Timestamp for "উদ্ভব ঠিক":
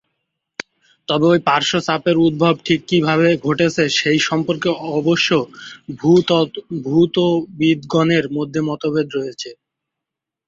2.25-2.79